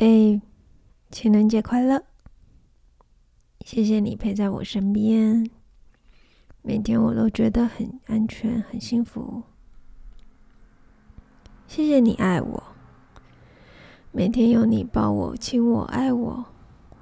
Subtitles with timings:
[0.00, 0.40] 哎，
[1.10, 2.02] 情人节快乐！
[3.66, 5.46] 谢谢你陪在我身边，
[6.62, 9.42] 每天我都觉得很安全、很幸福。
[11.66, 12.62] 谢谢你爱我，
[14.10, 16.46] 每天有你抱我、亲我、爱我，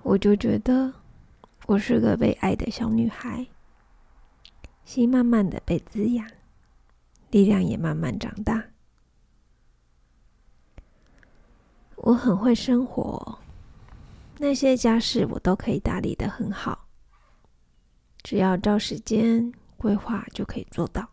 [0.03, 0.93] 我就觉得
[1.67, 3.47] 我是个被爱的小女孩，
[4.85, 6.29] 心慢慢的被滋养，
[7.31, 8.68] 力量也慢慢长大。
[12.03, 13.39] 我很会生活，
[14.39, 16.87] 那些家事我都可以打理的很好，
[18.23, 21.11] 只要照时间规划就可以做到。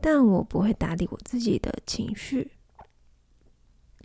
[0.00, 2.52] 但我不会打理我自己的情绪，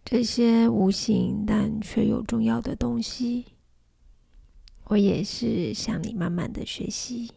[0.04, 3.54] 这些无形但却又重要的东西，
[4.86, 7.32] 我也是向你慢慢的学习，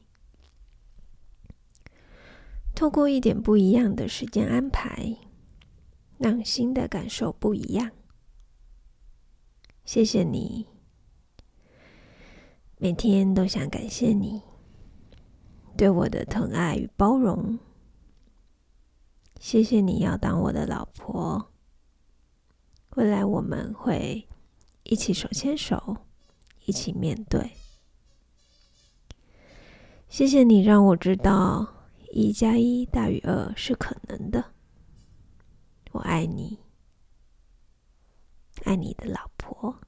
[2.74, 5.16] 透过一点不一样的时间安排。
[6.24, 7.90] 让新的感受不一样。
[9.84, 10.66] 谢谢你，
[12.78, 14.40] 每天都想感谢你
[15.76, 17.58] 对我的疼爱与包容。
[19.38, 21.52] 谢谢你要当我的老婆，
[22.96, 24.26] 未来我们会
[24.84, 25.98] 一起手牵手，
[26.64, 27.50] 一起面对。
[30.08, 34.53] 谢谢你让我知道一加一大于二是可能的。
[36.14, 36.60] 爱你，
[38.62, 39.80] 爱你的老婆。